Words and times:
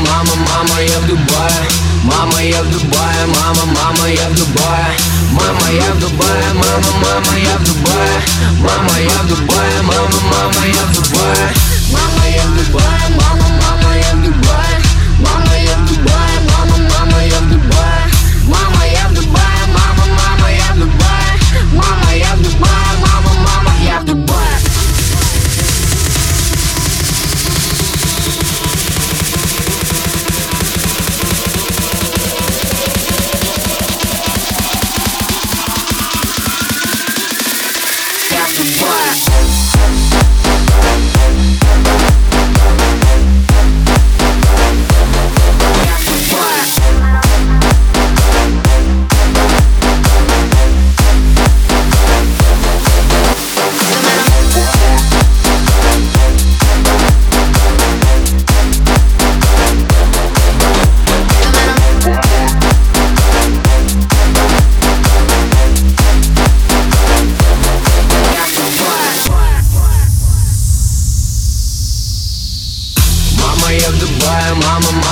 мама, 0.00 0.34
мама, 0.34 0.80
я 0.80 0.98
в 1.00 1.06
Дубае. 1.06 1.68
Мама, 2.04 2.40
я 2.42 2.62
в 2.62 2.70
Дубае, 2.70 3.26
мама, 3.26 3.64
мама, 3.66 4.08
я 4.08 4.28
в 4.28 4.34
Дубае. 4.34 4.96
Мама, 5.32 5.70
я 5.72 5.92
в 5.92 6.00
Дубае, 6.00 6.52
мама, 6.54 6.90
мама, 7.02 7.38
я 7.38 7.56
в 7.58 7.64
Дубае. 7.64 8.22
Мама, 8.60 8.98
я 8.98 9.22
в 9.22 9.28
Дубае, 9.28 9.82
мама, 9.82 10.20
мама, 10.30 10.66
я 10.66 10.84
в 10.86 10.92
Дубае 10.94 11.77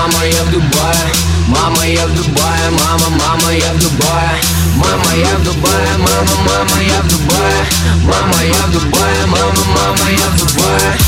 мама, 0.07 0.25
я 0.25 0.43
в 0.43 0.51
Дубае. 0.51 1.13
Мама, 1.49 1.87
я 1.87 2.07
в 2.07 2.15
Дубае, 2.15 2.71
мама, 2.71 3.09
мама, 3.11 3.53
я 3.53 3.73
в 3.73 3.79
Дубае. 3.79 4.41
Мама, 4.77 5.15
я 5.17 5.37
в 5.37 5.45
Дубае, 5.45 5.97
мама, 5.99 6.37
мама, 6.47 6.83
я 6.83 7.01
в 7.01 7.09
Дубае. 7.09 7.67
Мама, 8.03 8.43
я 8.45 8.67
в 8.67 8.73
Дубае, 8.73 9.27
мама, 9.27 9.65
мама, 9.75 10.11
я 10.11 10.29
в 10.29 10.37
Дубае 10.39 11.06